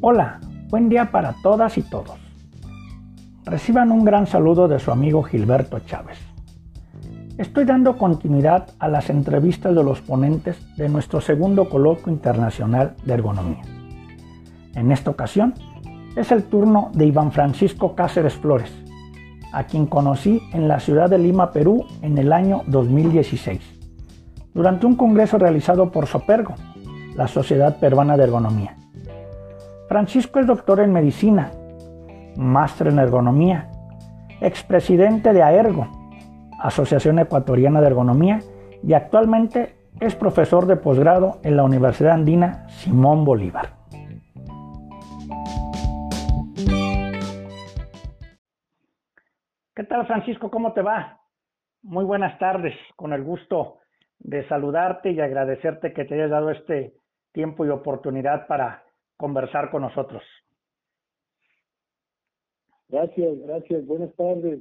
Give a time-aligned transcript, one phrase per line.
[0.00, 2.16] Hola, buen día para todas y todos.
[3.44, 6.18] Reciban un gran saludo de su amigo Gilberto Chávez.
[7.36, 13.12] Estoy dando continuidad a las entrevistas de los ponentes de nuestro segundo coloquio internacional de
[13.12, 13.62] ergonomía.
[14.76, 15.54] En esta ocasión
[16.14, 18.72] es el turno de Iván Francisco Cáceres Flores,
[19.52, 23.60] a quien conocí en la ciudad de Lima, Perú, en el año 2016,
[24.54, 26.54] durante un congreso realizado por Sopergo,
[27.16, 28.77] la Sociedad Peruana de Ergonomía.
[29.88, 31.50] Francisco es doctor en medicina,
[32.36, 33.70] máster en ergonomía,
[34.42, 35.88] expresidente de AERGO,
[36.60, 38.40] Asociación Ecuatoriana de Ergonomía,
[38.82, 43.70] y actualmente es profesor de posgrado en la Universidad Andina Simón Bolívar.
[49.74, 50.50] ¿Qué tal Francisco?
[50.50, 51.18] ¿Cómo te va?
[51.82, 53.78] Muy buenas tardes, con el gusto
[54.18, 56.92] de saludarte y agradecerte que te hayas dado este
[57.32, 58.82] tiempo y oportunidad para
[59.18, 60.22] conversar con nosotros.
[62.88, 63.84] Gracias, gracias.
[63.84, 64.60] Buenas tardes.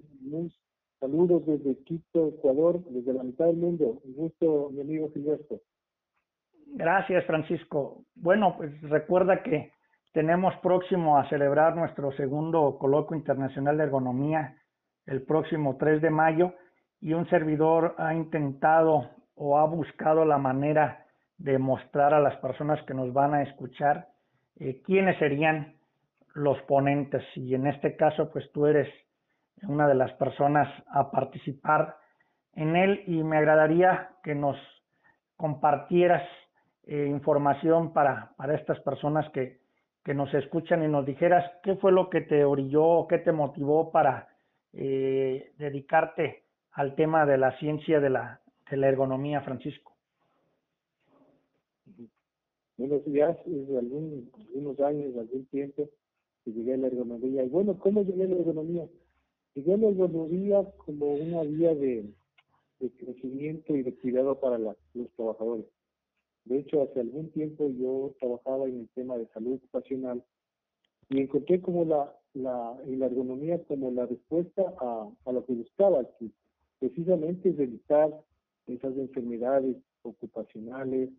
[0.99, 4.01] saludos desde Quito, Ecuador, desde la mitad del mundo.
[4.03, 5.61] Un gusto, mi amigo Silvestre.
[6.73, 8.03] Gracias, Francisco.
[8.15, 9.71] Bueno, pues recuerda que
[10.11, 14.57] tenemos próximo a celebrar nuestro segundo coloquio internacional de ergonomía
[15.05, 16.53] el próximo 3 de mayo
[16.99, 21.05] y un servidor ha intentado o ha buscado la manera
[21.37, 24.07] de mostrar a las personas que nos van a escuchar
[24.59, 25.75] eh, quiénes serían
[26.33, 27.23] los ponentes.
[27.35, 28.87] Y en este caso, pues tú eres
[29.63, 31.97] una de las personas a participar
[32.53, 34.57] en él y me agradaría que nos
[35.35, 36.23] compartieras
[36.85, 39.59] eh, información para, para estas personas que,
[40.07, 43.91] que nos escuchan y nos dijeras qué fue lo que te orilló, qué te motivó
[43.91, 44.29] para
[44.71, 49.96] eh, dedicarte al tema de la ciencia de la, de la ergonomía, Francisco.
[52.77, 55.89] Bueno, ya hace algún, algunos años, algún tiempo,
[56.43, 57.43] que llegué a la ergonomía.
[57.43, 58.87] Y bueno, ¿cómo llegué a la ergonomía?
[59.55, 62.05] Llegué a la ergonomía como una vía de,
[62.79, 64.75] de crecimiento y de cuidado para los
[65.15, 65.65] trabajadores.
[66.45, 70.23] De hecho, hace algún tiempo yo trabajaba en el tema de salud ocupacional
[71.09, 76.05] y encontré como la, la, la ergonomía como la respuesta a, a lo que buscaba,
[76.19, 76.29] que
[76.79, 78.13] precisamente es evitar
[78.67, 81.09] esas enfermedades ocupacionales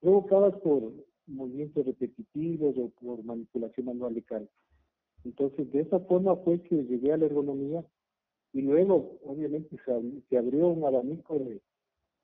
[0.00, 0.92] provocadas por
[1.28, 4.48] movimientos repetitivos o por manipulación manual de carga.
[5.24, 7.84] Entonces, de esa forma fue que llegué a la ergonomía
[8.52, 9.76] y luego, obviamente,
[10.28, 11.60] se, abrió un abanico de,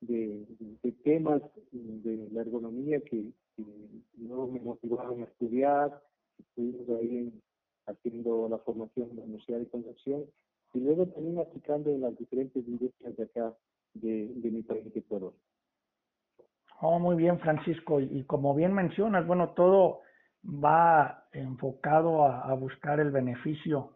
[0.01, 1.43] de, temas
[1.73, 3.65] de la ergonomía que, que
[4.17, 6.03] no me motivaron a estudiar.
[6.39, 7.33] Estuvimos ahí
[7.87, 10.25] haciendo la formación en la Universidad de Concepción
[10.73, 13.57] y luego también aplicando en las diferentes industrias de acá
[13.95, 15.33] de, mi país de Ecuador.
[16.81, 18.01] Oh, muy bien, Francisco.
[18.01, 20.01] Y como bien mencionas, bueno, todo
[20.45, 23.93] va enfocado a, buscar el beneficio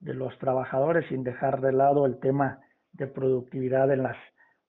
[0.00, 2.60] de los trabajadores sin dejar de lado el tema
[2.92, 4.16] de productividad en las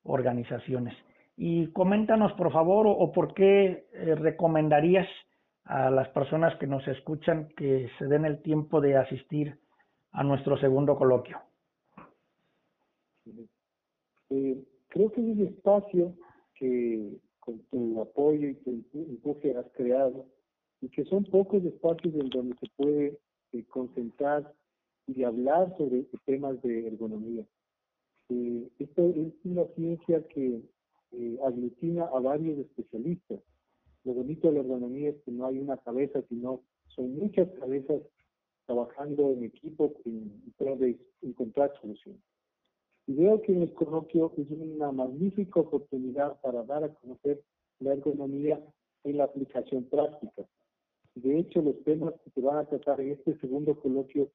[0.03, 0.96] organizaciones.
[1.35, 5.07] Y coméntanos, por favor, o, por qué eh, recomendarías
[5.66, 9.59] a las personas que nos escuchan que se den el tiempo de asistir
[10.12, 11.40] a nuestro segundo coloquio.
[14.29, 16.13] Creo que es un espacio
[16.56, 17.17] que
[17.47, 20.25] con tu apoyo y tu empuje has creado,
[20.81, 23.18] y que son pocos espacios en donde se puede
[23.53, 24.53] eh, concentrar
[25.08, 27.46] y hablar sobre temas de ergonomía.
[28.28, 30.62] Eh, esto es una ciencia que
[31.13, 33.40] eh, aglutina a varios especialistas.
[34.03, 38.02] Lo bonito de la ergonomía es que no hay una cabeza, sino son muchas cabezas
[38.66, 42.22] trabajando en equipo en pro de encontrar soluciones.
[43.07, 47.41] Y veo que el coloquio es una magnífica oportunidad para dar a conocer
[47.79, 48.62] la ergonomía
[49.06, 50.45] en la aplicación práctica.
[51.16, 54.29] De hecho, los temas que se van a tratar en este segundo coloquio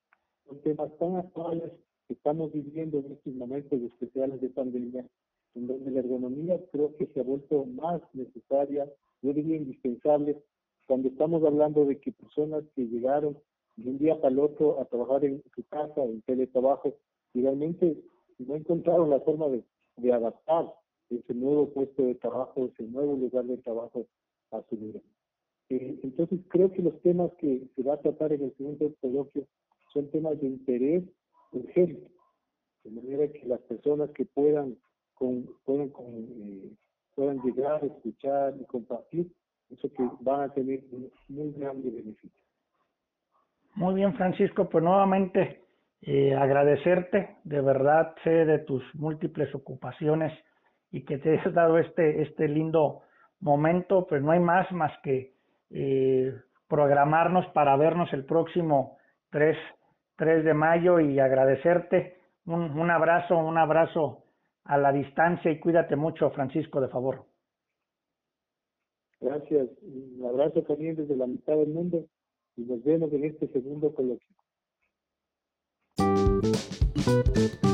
[0.47, 1.71] son temas tan actuales
[2.09, 5.06] que estamos viviendo en estos momentos especiales de pandemia,
[5.55, 10.43] en donde la ergonomía creo que se ha vuelto más necesaria, yo diría indispensable,
[10.87, 13.37] cuando estamos hablando de que personas que llegaron
[13.76, 16.96] de un día para el otro a trabajar en su casa, en teletrabajo,
[17.35, 17.96] realmente
[18.47, 19.65] no encontraron la forma de,
[19.97, 20.73] de adaptar
[21.11, 24.06] ese nuevo puesto de trabajo, ese nuevo lugar de trabajo
[24.50, 25.00] a su vida.
[25.69, 29.47] Eh, entonces creo que los temas que se va a tratar en el segundo coloquio
[29.93, 31.05] son temas de interés
[31.53, 32.11] urgente,
[32.85, 34.77] de manera que las personas que puedan
[35.15, 36.71] con, puedan, con, eh,
[37.15, 39.31] puedan llegar, escuchar y compartir,
[39.71, 42.31] eso que van a tener un muy grande beneficio.
[43.75, 45.62] Muy bien, Francisco, pues nuevamente
[46.02, 50.32] eh, agradecerte, de verdad sé de tus múltiples ocupaciones
[50.90, 53.02] y que te hayas dado este, este lindo
[53.40, 55.32] momento, pues no hay más más que
[55.70, 56.34] eh,
[56.69, 58.99] programarnos para vernos el próximo
[59.31, 59.56] 3,
[60.16, 62.19] 3 de mayo y agradecerte.
[62.46, 64.25] Un, un abrazo, un abrazo
[64.64, 67.25] a la distancia y cuídate mucho, Francisco, de favor.
[69.20, 69.69] Gracias.
[69.82, 72.05] Un abrazo también desde la mitad del mundo
[72.56, 74.42] y nos vemos en este segundo coloquio.
[77.04, 77.71] Thank you.